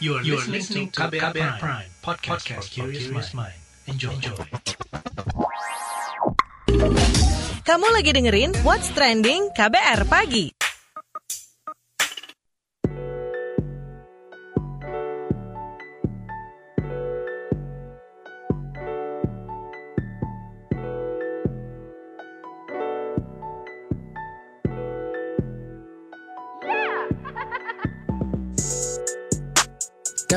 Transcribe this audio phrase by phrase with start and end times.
[0.00, 3.52] You are, you are listening to KBR, KBR Prime, Prime podcast, podcast for curious mind.
[3.84, 4.16] Enjoy.
[4.16, 4.32] Enjoy.
[7.68, 10.59] Kamu lagi dengerin What's Trending KBR Pagi.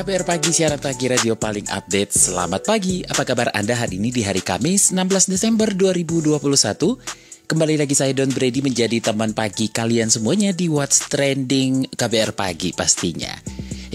[0.04, 2.12] KBR Pagi, siaran pagi radio paling update.
[2.12, 6.44] Selamat pagi, apa kabar Anda hari ini di hari Kamis 16 Desember 2021?
[7.48, 12.76] Kembali lagi saya Don Brady menjadi teman pagi kalian semuanya di What's Trending KBR Pagi
[12.76, 13.32] pastinya.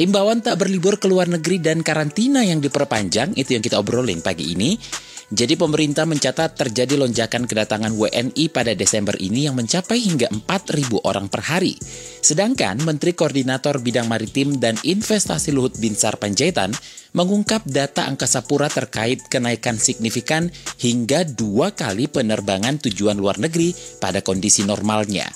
[0.02, 4.58] Imbauan tak berlibur ke luar negeri dan karantina yang diperpanjang, itu yang kita obrolin pagi
[4.58, 4.82] ini.
[5.30, 11.30] Jadi pemerintah mencatat terjadi lonjakan kedatangan WNI pada Desember ini yang mencapai hingga 4.000 orang
[11.30, 11.78] per hari.
[12.26, 16.74] Sedangkan Menteri Koordinator Bidang Maritim dan Investasi Luhut Binsar Panjaitan
[17.14, 20.50] mengungkap data angkasa pura terkait kenaikan signifikan
[20.82, 25.30] hingga dua kali penerbangan tujuan luar negeri pada kondisi normalnya.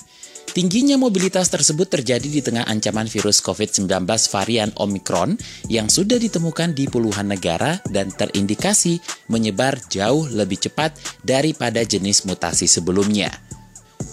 [0.54, 5.34] Tingginya mobilitas tersebut terjadi di tengah ancaman virus COVID-19 varian Omicron
[5.66, 10.94] yang sudah ditemukan di puluhan negara dan terindikasi menyebar jauh lebih cepat
[11.26, 13.34] daripada jenis mutasi sebelumnya.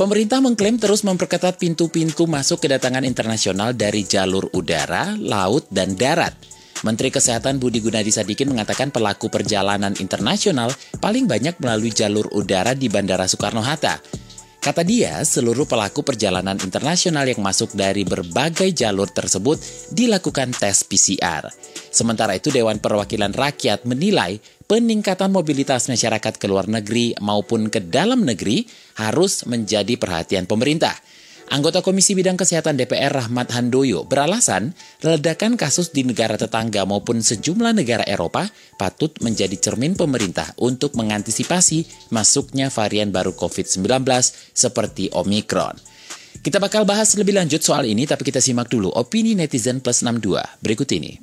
[0.02, 6.34] Pemerintah mengklaim terus memperketat pintu-pintu masuk kedatangan internasional dari jalur udara, laut, dan darat.
[6.82, 12.90] Menteri Kesehatan Budi Gunadi Sadikin mengatakan pelaku perjalanan internasional paling banyak melalui jalur udara di
[12.90, 14.02] Bandara Soekarno-Hatta.
[14.62, 19.58] Kata dia, seluruh pelaku perjalanan internasional yang masuk dari berbagai jalur tersebut
[19.90, 21.50] dilakukan tes PCR.
[21.90, 24.38] Sementara itu, Dewan Perwakilan Rakyat menilai
[24.70, 28.70] peningkatan mobilitas masyarakat ke luar negeri maupun ke dalam negeri
[29.02, 30.94] harus menjadi perhatian pemerintah.
[31.52, 34.72] Anggota Komisi Bidang Kesehatan DPR Rahmat Handoyo beralasan
[35.04, 38.48] ledakan kasus di negara tetangga maupun sejumlah negara Eropa
[38.80, 43.84] patut menjadi cermin pemerintah untuk mengantisipasi masuknya varian baru COVID-19
[44.56, 45.76] seperti Omicron.
[46.40, 50.64] Kita bakal bahas lebih lanjut soal ini, tapi kita simak dulu opini netizen plus 62
[50.64, 51.20] berikut ini.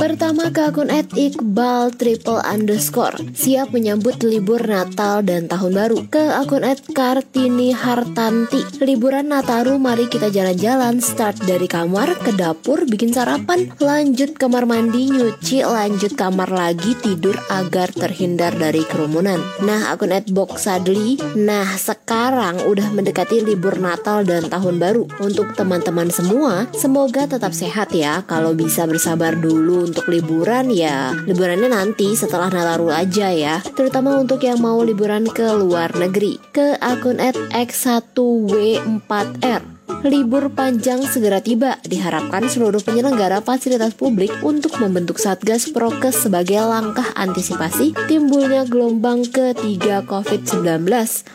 [0.00, 3.20] Pertama ke akun at Iqbal triple underscore.
[3.36, 6.08] Siap menyambut libur Natal dan Tahun Baru.
[6.08, 8.64] Ke akun at Kartini Hartanti.
[8.80, 11.04] Liburan Nataru mari kita jalan-jalan.
[11.04, 13.68] Start dari kamar ke dapur bikin sarapan.
[13.76, 15.68] Lanjut kamar mandi nyuci.
[15.68, 19.36] Lanjut kamar lagi tidur agar terhindar dari kerumunan.
[19.68, 25.12] Nah akun at Boxadli Nah sekarang udah mendekati libur Natal dan Tahun Baru.
[25.20, 28.24] Untuk teman-teman semua Semoga tetap sehat ya.
[28.24, 31.10] Kalau bisa bersabar dulu untuk liburan ya.
[31.26, 33.58] Liburannya nanti setelah Nataru aja ya.
[33.74, 36.38] Terutama untuk yang mau liburan ke luar negeri.
[36.54, 37.18] Ke akun
[37.50, 41.76] x1w4r libur panjang segera tiba.
[41.84, 50.00] Diharapkan seluruh penyelenggara fasilitas publik untuk membentuk Satgas Prokes sebagai langkah antisipasi timbulnya gelombang ketiga
[50.08, 50.88] COVID-19.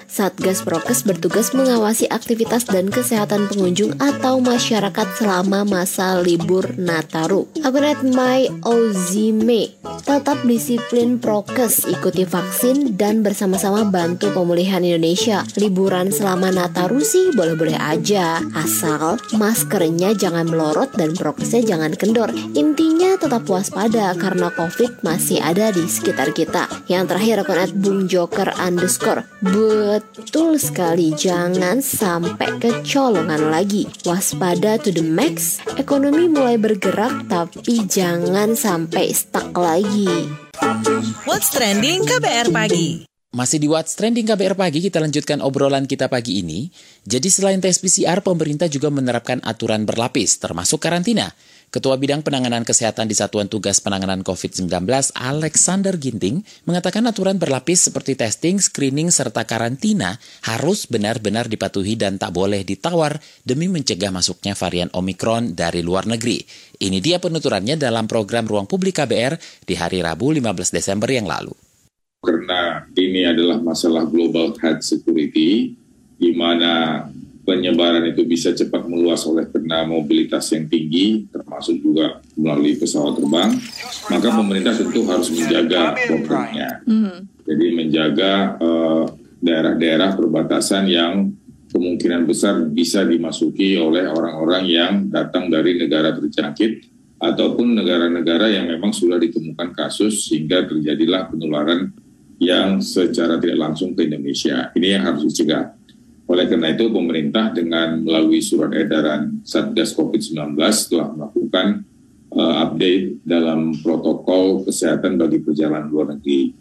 [0.09, 7.45] Satgas Prokes bertugas mengawasi aktivitas dan kesehatan pengunjung atau masyarakat selama masa libur Nataru.
[7.61, 15.41] Akunet My Ozime tetap disiplin prokes, ikuti vaksin dan bersama-sama bantu pemulihan Indonesia.
[15.57, 18.37] Liburan selama Nataru sih boleh-boleh aja.
[18.55, 22.31] Asal maskernya jangan melorot dan prokesnya jangan kendor.
[22.55, 26.71] Intinya tetap waspada karena COVID masih ada di sekitar kita.
[26.87, 29.27] Yang terakhir akun at Bung Joker underscore.
[29.43, 33.91] Betul sekali, jangan sampai kecolongan lagi.
[34.07, 35.59] Waspada to the max.
[35.75, 40.31] Ekonomi mulai bergerak tapi jangan sampai stuck lagi.
[41.27, 43.14] What's trending KBR pagi?
[43.35, 46.71] Masih di What's Trending KBR Pagi, kita lanjutkan obrolan kita pagi ini.
[47.03, 51.35] Jadi selain tes PCR, pemerintah juga menerapkan aturan berlapis, termasuk karantina.
[51.67, 54.87] Ketua Bidang Penanganan Kesehatan di Satuan Tugas Penanganan COVID-19,
[55.19, 60.15] Alexander Ginting, mengatakan aturan berlapis seperti testing, screening, serta karantina
[60.47, 66.39] harus benar-benar dipatuhi dan tak boleh ditawar demi mencegah masuknya varian Omikron dari luar negeri.
[66.79, 71.64] Ini dia penuturannya dalam program Ruang Publik KBR di hari Rabu 15 Desember yang lalu
[72.25, 75.77] karena ini adalah masalah global health security,
[76.17, 77.05] di mana
[77.45, 83.53] penyebaran itu bisa cepat meluas oleh karena mobilitas yang tinggi, termasuk juga melalui pesawat terbang,
[84.09, 86.81] maka pemerintah tentu harus menjaga programnya.
[87.45, 91.29] Jadi menjaga daerah daerah-daerah perbatasan yang
[91.69, 96.87] kemungkinan besar bisa dimasuki oleh orang-orang yang datang dari negara terjangkit
[97.21, 101.93] ataupun negara-negara yang memang sudah ditemukan kasus sehingga terjadilah penularan
[102.39, 104.71] yang secara tidak langsung ke Indonesia.
[104.75, 105.75] Ini yang harus dicegah.
[106.25, 110.57] Oleh karena itu pemerintah dengan melalui surat edaran Satgas COVID-19
[110.89, 111.85] telah melakukan
[112.33, 116.51] uh, update dalam protokol kesehatan bagi perjalanan luar negeri.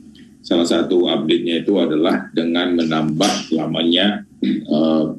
[0.44, 4.28] Salah satu update-nya itu adalah dengan menambah lamanya
[4.68, 5.16] uh,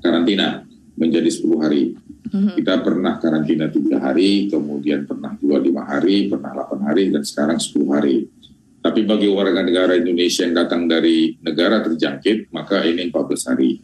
[0.00, 0.64] karantina
[0.96, 1.92] menjadi 10 hari.
[2.26, 2.54] Mm-hmm.
[2.58, 7.60] Kita pernah karantina tiga hari, kemudian pernah dua lima hari, pernah 8 hari, dan sekarang
[7.60, 8.26] 10 hari.
[8.96, 13.76] Tapi bagi warga negara Indonesia yang datang dari negara terjangkit, maka ini 14 hari.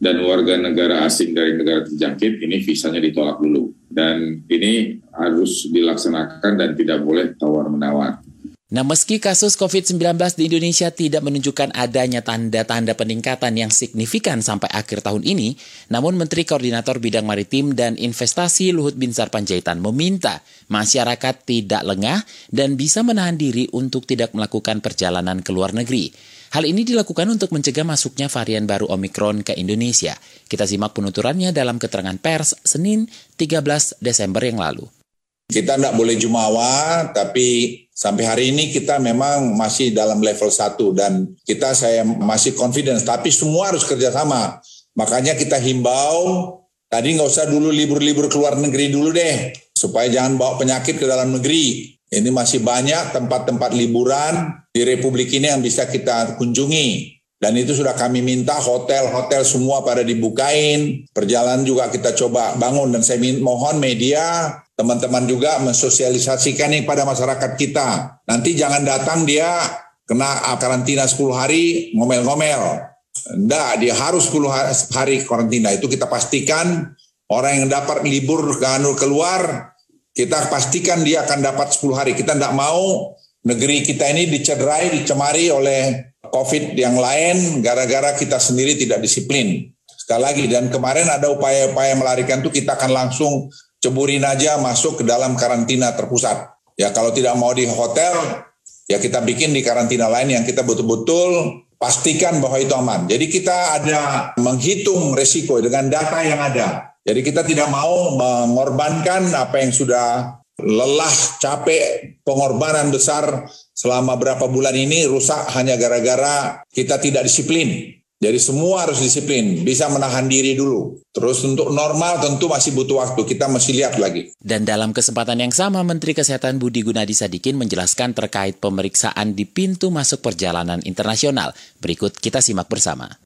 [0.00, 3.76] Dan warga negara asing dari negara terjangkit, ini visanya ditolak dulu.
[3.84, 8.24] Dan ini harus dilaksanakan dan tidak boleh tawar-menawar.
[8.66, 15.06] Nah, meski kasus COVID-19 di Indonesia tidak menunjukkan adanya tanda-tanda peningkatan yang signifikan sampai akhir
[15.06, 15.54] tahun ini,
[15.94, 22.74] namun Menteri Koordinator Bidang Maritim dan Investasi Luhut Binsar Panjaitan meminta masyarakat tidak lengah dan
[22.74, 26.10] bisa menahan diri untuk tidak melakukan perjalanan ke luar negeri.
[26.50, 30.18] Hal ini dilakukan untuk mencegah masuknya varian baru Omikron ke Indonesia.
[30.50, 33.06] Kita simak penuturannya dalam keterangan pers Senin
[33.38, 35.05] 13 Desember yang lalu.
[35.46, 41.38] Kita tidak boleh jumawa, tapi sampai hari ini kita memang masih dalam level 1 dan
[41.46, 44.58] kita saya masih confidence, tapi semua harus kerjasama.
[44.98, 46.50] Makanya kita himbau,
[46.90, 51.06] tadi nggak usah dulu libur-libur ke luar negeri dulu deh, supaya jangan bawa penyakit ke
[51.06, 51.94] dalam negeri.
[52.10, 57.14] Ini masih banyak tempat-tempat liburan di Republik ini yang bisa kita kunjungi.
[57.36, 61.04] Dan itu sudah kami minta hotel-hotel semua pada dibukain.
[61.12, 67.56] Perjalanan juga kita coba bangun dan saya mohon media teman-teman juga mensosialisasikan ini pada masyarakat
[67.56, 68.20] kita.
[68.28, 69.56] Nanti jangan datang dia
[70.04, 72.84] kena karantina 10 hari ngomel-ngomel.
[73.32, 75.72] Enggak, dia harus 10 hari karantina.
[75.72, 76.92] Itu kita pastikan
[77.32, 78.60] orang yang dapat libur
[79.00, 79.72] keluar,
[80.12, 82.12] kita pastikan dia akan dapat 10 hari.
[82.12, 83.16] Kita tidak mau
[83.48, 89.72] negeri kita ini dicederai, dicemari oleh COVID yang lain gara-gara kita sendiri tidak disiplin.
[89.96, 93.50] Sekali lagi, dan kemarin ada upaya-upaya melarikan itu kita akan langsung
[93.80, 96.56] ceburin aja masuk ke dalam karantina terpusat.
[96.76, 98.44] Ya kalau tidak mau di hotel,
[98.84, 103.08] ya kita bikin di karantina lain yang kita betul-betul pastikan bahwa itu aman.
[103.08, 104.00] Jadi kita ada
[104.40, 106.96] menghitung resiko dengan data yang ada.
[107.06, 113.46] Jadi kita tidak mau mengorbankan apa yang sudah lelah, capek, pengorbanan besar
[113.76, 117.95] selama berapa bulan ini rusak hanya gara-gara kita tidak disiplin.
[118.16, 120.96] Jadi semua harus disiplin, bisa menahan diri dulu.
[121.12, 124.32] Terus untuk normal tentu masih butuh waktu, kita masih lihat lagi.
[124.40, 129.92] Dan dalam kesempatan yang sama, Menteri Kesehatan Budi Gunadi Sadikin menjelaskan terkait pemeriksaan di pintu
[129.92, 131.52] masuk perjalanan internasional.
[131.76, 133.20] Berikut kita simak bersama.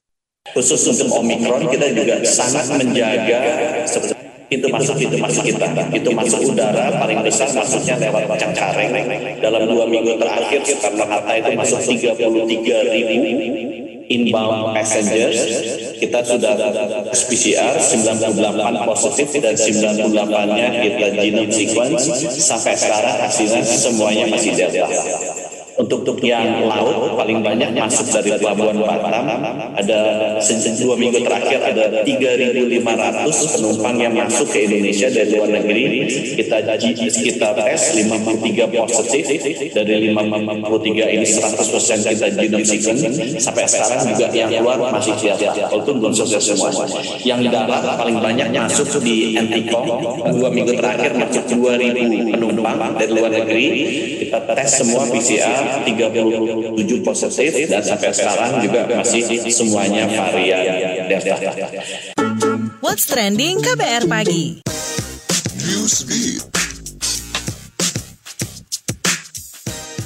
[0.59, 3.39] Khusus untuk Omikron, kita juga sangat menjaga
[4.51, 8.91] itu masuk itu masuk kita itu masuk udara paling besar masuknya lewat Cengkareng
[9.39, 12.19] dalam dua minggu terakhir Soekarno Hatta itu masuk 33
[12.91, 15.39] ribu inbound passengers
[16.03, 16.59] kita sudah
[17.15, 22.05] PCR 98 positif dan 98-nya kita genome sequence
[22.43, 24.87] sampai sekarang hasilnya semuanya masih delta.
[25.81, 29.25] Untuk, untuk yang laut paling banyak masuk dari pelabuhan Batam
[29.81, 30.01] ada
[30.77, 36.05] dua minggu terakhir ada 3.500 penumpang yang masuk ke Indonesia dari luar negeri.
[36.37, 39.25] Kita kita tes 53 positif.
[39.73, 43.03] Dari 53 ini 100% kita genome sequence
[43.41, 46.85] sampai sekarang juga yang keluar masih siapa walaupun belum selesai semua
[47.25, 49.87] yang darat paling banyak masuk di Anticom
[50.29, 53.67] dua minggu terakhir masuk 2.000 penumpang dari luar negeri.
[54.27, 61.37] Kita tes semua PCR 37 positif dan sampai sekarang juga masih semuanya varian Delta.
[62.81, 64.61] What's trending KBR pagi?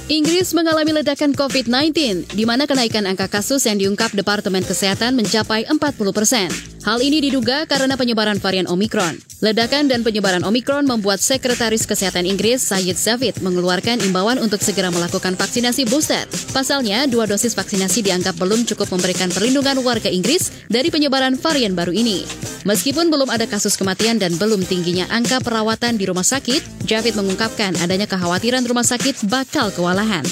[0.05, 5.81] Inggris mengalami ledakan COVID-19, di mana kenaikan angka kasus yang diungkap Departemen Kesehatan mencapai 40
[6.13, 6.45] persen.
[6.85, 9.17] Hal ini diduga karena penyebaran varian Omikron.
[9.41, 15.33] Ledakan dan penyebaran Omikron membuat Sekretaris Kesehatan Inggris Sayed Zavid mengeluarkan imbauan untuk segera melakukan
[15.33, 16.29] vaksinasi booster.
[16.53, 21.89] Pasalnya, dua dosis vaksinasi dianggap belum cukup memberikan perlindungan warga Inggris dari penyebaran varian baru
[21.89, 22.21] ini.
[22.69, 27.73] Meskipun belum ada kasus kematian dan belum tingginya angka perawatan di rumah sakit, Javid mengungkapkan
[27.81, 30.27] adanya kekhawatiran rumah sakit bakal kewalahan.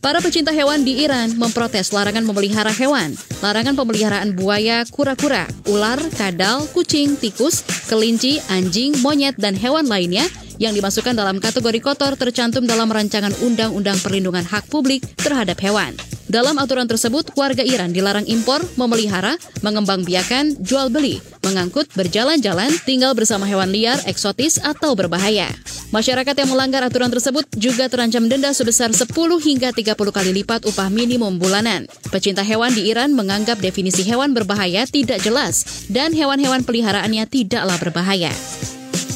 [0.00, 3.16] Para pecinta hewan di Iran memprotes larangan memelihara hewan.
[3.40, 10.28] Larangan pemeliharaan buaya, kura-kura, ular, kadal, kucing, tikus, kelinci, anjing, monyet, dan hewan lainnya
[10.60, 15.96] yang dimasukkan dalam kategori kotor tercantum dalam rancangan Undang-Undang Perlindungan Hak Publik terhadap Hewan.
[16.34, 23.46] Dalam aturan tersebut, warga Iran dilarang impor, memelihara, mengembangbiakan, jual beli, mengangkut, berjalan-jalan, tinggal bersama
[23.46, 25.46] hewan liar, eksotis, atau berbahaya.
[25.94, 29.14] Masyarakat yang melanggar aturan tersebut juga terancam denda sebesar 10
[29.46, 31.86] hingga 30 kali lipat upah minimum bulanan.
[32.10, 38.34] Pecinta hewan di Iran menganggap definisi hewan berbahaya tidak jelas dan hewan-hewan peliharaannya tidaklah berbahaya.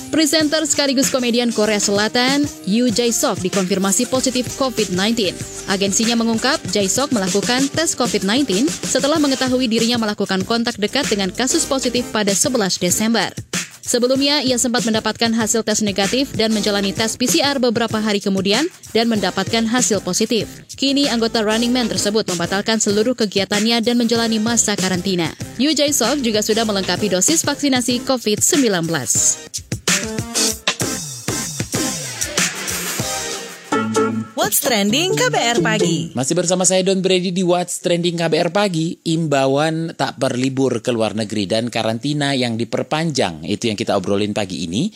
[0.08, 5.36] Presenter sekaligus komedian Korea Selatan, Yoo Jae-sok dikonfirmasi positif COVID-19.
[5.68, 12.08] Agensinya mengungkap Jae-sok melakukan tes COVID-19 setelah mengetahui dirinya melakukan kontak dekat dengan kasus positif
[12.08, 13.28] pada 11 Desember.
[13.84, 19.08] Sebelumnya, ia sempat mendapatkan hasil tes negatif dan menjalani tes PCR beberapa hari kemudian dan
[19.12, 20.48] mendapatkan hasil positif.
[20.76, 25.32] Kini, anggota Running Man tersebut membatalkan seluruh kegiatannya dan menjalani masa karantina.
[25.60, 29.67] Yoo Jae-sok juga sudah melengkapi dosis vaksinasi COVID-19.
[34.48, 36.16] What's Trending KBR Pagi.
[36.16, 38.96] Masih bersama saya Don Brady di What's Trending KBR Pagi.
[39.04, 43.44] Imbauan tak berlibur ke luar negeri dan karantina yang diperpanjang.
[43.44, 44.88] Itu yang kita obrolin pagi ini.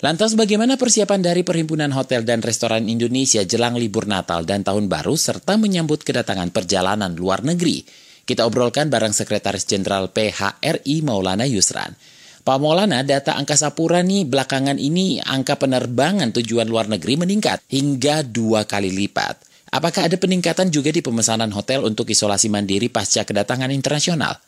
[0.00, 5.20] Lantas bagaimana persiapan dari Perhimpunan Hotel dan Restoran Indonesia jelang libur Natal dan Tahun Baru
[5.20, 7.84] serta menyambut kedatangan perjalanan luar negeri?
[8.24, 12.15] Kita obrolkan bareng Sekretaris Jenderal PHRI Maulana Yusran.
[12.46, 18.22] Pak Maulana, data angkasa pura nih belakangan ini angka penerbangan tujuan luar negeri meningkat hingga
[18.22, 19.42] dua kali lipat.
[19.74, 24.38] Apakah ada peningkatan juga di pemesanan hotel untuk isolasi mandiri pasca kedatangan internasional?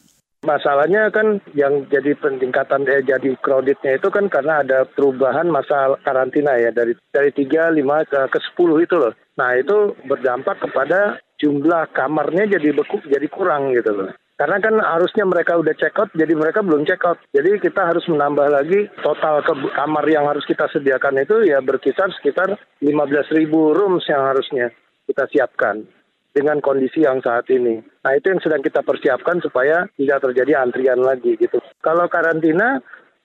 [0.46, 6.54] Masalahnya kan yang jadi peningkatan eh, jadi kreditnya itu kan karena ada perubahan masa karantina
[6.54, 9.10] ya dari dari 3 5 ke, ke 10 itu loh.
[9.34, 14.14] Nah, itu berdampak kepada jumlah kamarnya jadi beku, jadi kurang gitu loh.
[14.38, 17.18] Karena kan harusnya mereka udah check out, jadi mereka belum check out.
[17.34, 22.06] Jadi kita harus menambah lagi total ke kamar yang harus kita sediakan itu ya berkisar
[22.14, 22.86] sekitar 15
[23.34, 24.70] ribu rooms yang harusnya
[25.10, 25.82] kita siapkan
[26.30, 27.82] dengan kondisi yang saat ini.
[28.06, 31.58] Nah itu yang sedang kita persiapkan supaya tidak terjadi antrian lagi gitu.
[31.82, 32.78] Kalau karantina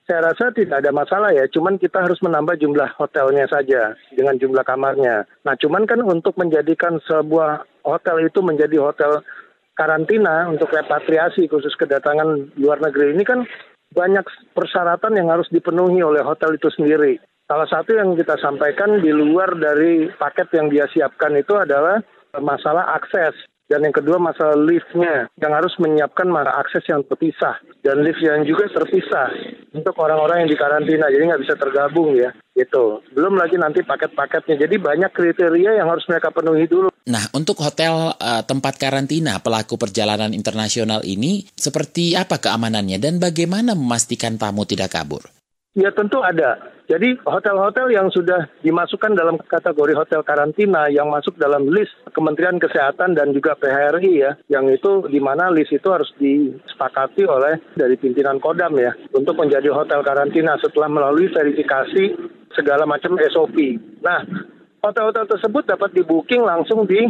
[0.04, 4.60] saya rasa tidak ada masalah ya, cuman kita harus menambah jumlah hotelnya saja dengan jumlah
[4.60, 5.24] kamarnya.
[5.48, 9.24] Nah, cuman kan untuk menjadikan sebuah hotel itu menjadi hotel
[9.74, 13.46] karantina untuk repatriasi khusus kedatangan luar negeri ini kan
[13.94, 17.22] banyak persyaratan yang harus dipenuhi oleh hotel itu sendiri.
[17.44, 22.00] Salah satu yang kita sampaikan di luar dari paket yang dia siapkan itu adalah
[22.40, 23.36] masalah akses.
[23.64, 28.68] Dan yang kedua masalah liftnya yang harus menyiapkan akses yang terpisah dan lift yang juga
[28.68, 29.32] terpisah
[29.72, 33.00] untuk orang-orang yang di karantina jadi nggak bisa tergabung ya gitu.
[33.16, 36.92] Belum lagi nanti paket-paketnya jadi banyak kriteria yang harus mereka penuhi dulu.
[37.08, 43.72] Nah untuk hotel uh, tempat karantina pelaku perjalanan internasional ini seperti apa keamanannya dan bagaimana
[43.72, 45.24] memastikan tamu tidak kabur?
[45.74, 46.70] Ya tentu ada.
[46.86, 53.18] Jadi hotel-hotel yang sudah dimasukkan dalam kategori hotel karantina yang masuk dalam list Kementerian Kesehatan
[53.18, 58.38] dan juga PHRI ya, yang itu di mana list itu harus disepakati oleh dari pimpinan
[58.38, 62.14] Kodam ya untuk menjadi hotel karantina setelah melalui verifikasi
[62.54, 63.58] segala macam SOP.
[63.98, 64.22] Nah,
[64.84, 67.02] hotel-hotel tersebut dapat di-booking langsung di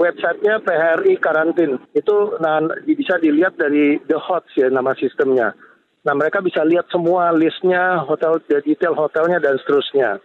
[0.00, 1.78] websitenya PHRI Karantin.
[1.94, 5.54] Itu nah, bisa dilihat dari The Hots ya nama sistemnya.
[6.02, 10.18] Nah mereka bisa lihat semua listnya, hotel detail hotelnya dan seterusnya.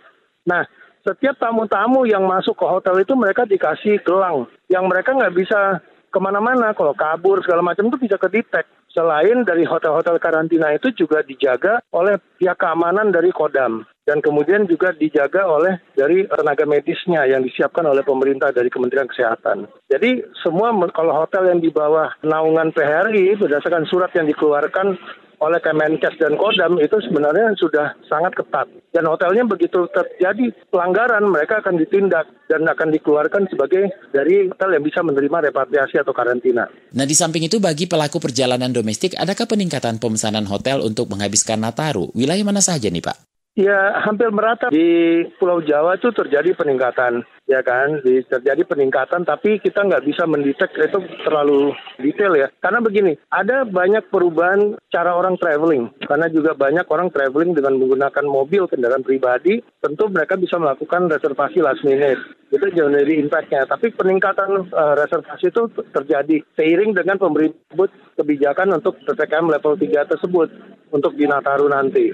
[0.50, 0.66] Nah
[1.06, 6.20] setiap tamu-tamu yang masuk ke hotel itu mereka dikasih gelang yang mereka nggak bisa ke
[6.20, 8.66] mana-mana kalau kabur segala macam itu bisa kedetek.
[8.88, 14.90] Selain dari hotel-hotel karantina itu juga dijaga oleh pihak keamanan dari Kodam dan kemudian juga
[14.96, 19.70] dijaga oleh dari tenaga medisnya yang disiapkan oleh pemerintah dari Kementerian Kesehatan.
[19.92, 24.98] Jadi semua kalau hotel yang di bawah naungan PHRI berdasarkan surat yang dikeluarkan
[25.38, 28.68] oleh Kemenkes dan Kodam itu sebenarnya sudah sangat ketat.
[28.90, 34.84] Dan hotelnya begitu terjadi pelanggaran, mereka akan ditindak dan akan dikeluarkan sebagai dari hotel yang
[34.86, 36.66] bisa menerima repatriasi atau karantina.
[36.94, 42.10] Nah, di samping itu bagi pelaku perjalanan domestik, adakah peningkatan pemesanan hotel untuk menghabiskan Nataru?
[42.18, 43.18] Wilayah mana saja nih, Pak?
[43.58, 48.04] Ya, hampir merata di Pulau Jawa itu terjadi peningkatan, ya kan?
[48.04, 52.48] Di, terjadi peningkatan, tapi kita nggak bisa mendetek itu terlalu detail ya.
[52.62, 55.90] Karena begini, ada banyak perubahan cara orang traveling.
[56.06, 61.64] Karena juga banyak orang traveling dengan menggunakan mobil kendaraan pribadi, tentu mereka bisa melakukan reservasi
[61.64, 62.20] last minute.
[62.52, 63.68] Itu jauh dari impact-nya.
[63.68, 70.48] Tapi peningkatan uh, reservasi itu terjadi seiring dengan pemerintah kebijakan untuk PPKM level 3 tersebut
[70.92, 72.12] untuk di Nataru nanti.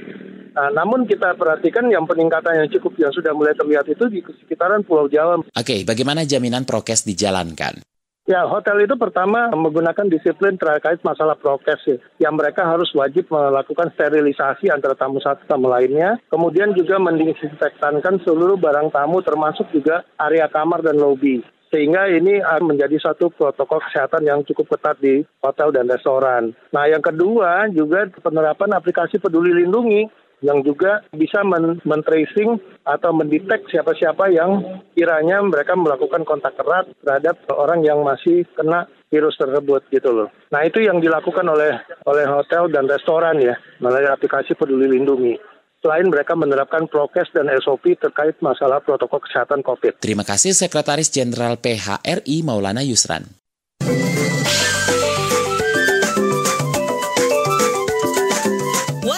[0.53, 4.85] Nah, namun kita perhatikan yang peningkatan yang cukup yang sudah mulai terlihat itu di sekitaran
[4.85, 5.41] Pulau Jawa.
[5.41, 7.81] Oke, bagaimana jaminan prokes dijalankan?
[8.23, 11.97] Ya, hotel itu pertama menggunakan disiplin terkait masalah prokes ya.
[12.23, 16.15] Yang mereka harus wajib melakukan sterilisasi antara tamu satu tamu lainnya.
[16.31, 22.71] Kemudian juga mendisinfektankan seluruh barang tamu termasuk juga area kamar dan lobi Sehingga ini akan
[22.71, 26.55] menjadi satu protokol kesehatan yang cukup ketat di hotel dan restoran.
[26.71, 30.07] Nah yang kedua juga penerapan aplikasi peduli lindungi
[30.43, 36.91] yang juga bisa men, men tracing atau mendetek siapa-siapa yang kiranya mereka melakukan kontak erat
[36.99, 40.29] terhadap orang yang masih kena virus tersebut gitu loh.
[40.51, 45.39] Nah itu yang dilakukan oleh oleh hotel dan restoran ya melalui aplikasi Peduli Lindungi.
[45.83, 49.99] Selain mereka menerapkan prokes dan SOP terkait masalah protokol kesehatan COVID.
[49.99, 53.42] Terima kasih Sekretaris Jenderal PHRI Maulana Yusran.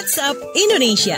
[0.05, 1.17] WhatsApp Indonesia.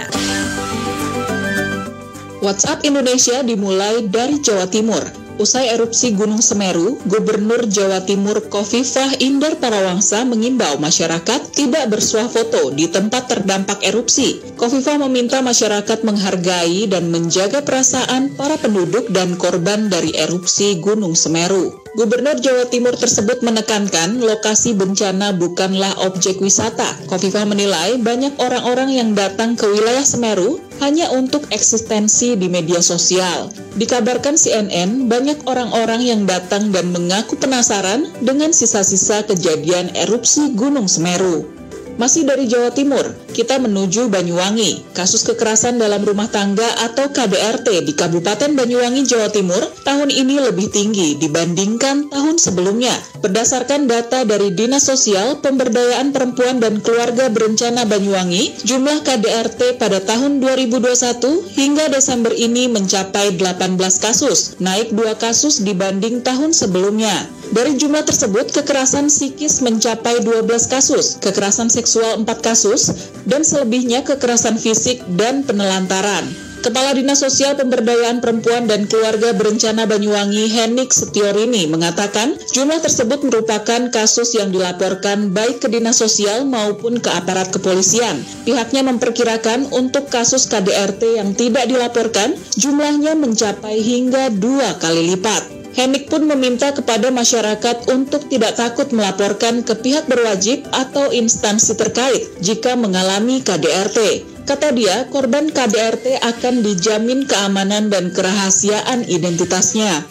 [2.40, 5.04] WhatsApp Indonesia dimulai dari Jawa Timur.
[5.36, 12.72] Usai erupsi Gunung Semeru, Gubernur Jawa Timur Kofifah Indar Parawangsa mengimbau masyarakat tidak bersuah foto
[12.72, 14.40] di tempat terdampak erupsi.
[14.56, 21.87] Kofifah meminta masyarakat menghargai dan menjaga perasaan para penduduk dan korban dari erupsi Gunung Semeru.
[21.98, 26.94] Gubernur Jawa Timur tersebut menekankan lokasi bencana bukanlah objek wisata.
[27.10, 33.50] Kofifah menilai banyak orang-orang yang datang ke wilayah Semeru hanya untuk eksistensi di media sosial.
[33.82, 41.50] Dikabarkan CNN, banyak orang-orang yang datang dan mengaku penasaran dengan sisa-sisa kejadian erupsi Gunung Semeru.
[41.98, 44.96] Masih dari Jawa Timur, kita menuju Banyuwangi.
[44.96, 50.72] Kasus kekerasan dalam rumah tangga atau KDRT di Kabupaten Banyuwangi, Jawa Timur tahun ini lebih
[50.72, 52.94] tinggi dibandingkan tahun sebelumnya.
[53.20, 60.40] Berdasarkan data dari Dinas Sosial, Pemberdayaan Perempuan dan Keluarga Berencana Banyuwangi, jumlah KDRT pada tahun
[60.44, 67.30] 2021 hingga Desember ini mencapai 18 kasus, naik 2 kasus dibanding tahun sebelumnya.
[67.48, 72.92] Dari jumlah tersebut, kekerasan psikis mencapai 12 kasus, kekerasan seksual 4 kasus,
[73.28, 76.48] dan selebihnya kekerasan fisik dan penelantaran.
[76.58, 83.94] Kepala Dinas Sosial Pemberdayaan Perempuan dan Keluarga Berencana Banyuwangi Henik Setiorini mengatakan jumlah tersebut merupakan
[83.94, 88.20] kasus yang dilaporkan baik ke Dinas Sosial maupun ke aparat kepolisian.
[88.44, 95.67] Pihaknya memperkirakan untuk kasus KDRT yang tidak dilaporkan jumlahnya mencapai hingga dua kali lipat.
[95.78, 102.26] Henik pun meminta kepada masyarakat untuk tidak takut melaporkan ke pihak berwajib atau instansi terkait
[102.42, 104.26] jika mengalami KDRT.
[104.50, 110.02] Kata dia, korban KDRT akan dijamin keamanan dan kerahasiaan identitasnya.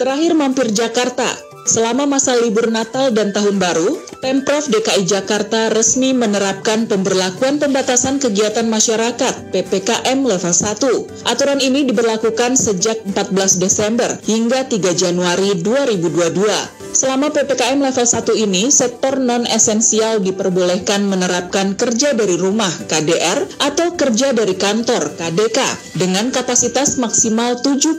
[0.00, 1.28] Terakhir mampir Jakarta,
[1.64, 8.68] Selama masa libur Natal dan Tahun Baru, Pemprov DKI Jakarta resmi menerapkan pemberlakuan pembatasan kegiatan
[8.68, 11.24] masyarakat PPKM level 1.
[11.24, 16.83] Aturan ini diberlakukan sejak 14 Desember hingga 3 Januari 2022.
[16.94, 24.30] Selama PPKM level 1 ini, sektor non-esensial diperbolehkan menerapkan kerja dari rumah KDR atau kerja
[24.30, 25.58] dari kantor KDK
[25.98, 27.98] dengan kapasitas maksimal 75%.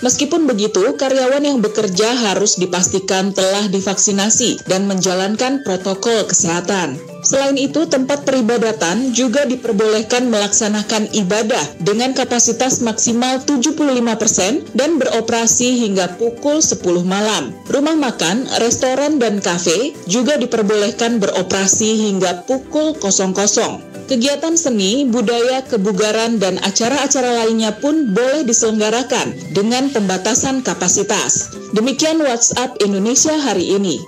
[0.00, 7.15] Meskipun begitu, karyawan yang bekerja harus dipastikan telah divaksinasi dan menjalankan protokol kesehatan.
[7.24, 16.18] Selain itu, tempat peribadatan juga diperbolehkan melaksanakan ibadah dengan kapasitas maksimal 75% dan beroperasi hingga
[16.20, 17.54] pukul 10 malam.
[17.70, 23.96] Rumah makan, restoran, dan kafe juga diperbolehkan beroperasi hingga pukul 00.
[24.06, 31.50] Kegiatan seni, budaya, kebugaran, dan acara-acara lainnya pun boleh diselenggarakan dengan pembatasan kapasitas.
[31.74, 33.98] Demikian WhatsApp Indonesia hari ini.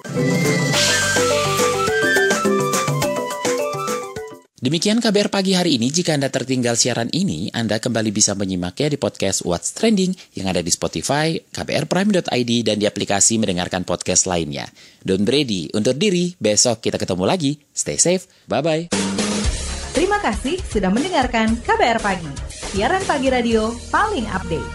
[4.58, 5.86] Demikian KBR pagi hari ini.
[5.86, 10.58] Jika Anda tertinggal siaran ini, Anda kembali bisa menyimaknya di podcast What's Trending yang ada
[10.58, 14.66] di Spotify, kbrprime.id, dan di aplikasi mendengarkan podcast lainnya.
[15.06, 17.62] Don't Brady, untuk diri, besok kita ketemu lagi.
[17.70, 18.90] Stay safe, bye-bye.
[19.94, 22.30] Terima kasih sudah mendengarkan KBR Pagi,
[22.74, 24.70] siaran pagi radio paling update.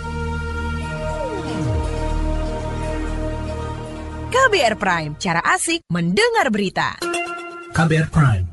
[4.31, 6.95] KBR Prime, cara asik mendengar berita.
[7.75, 8.52] KBR Prime,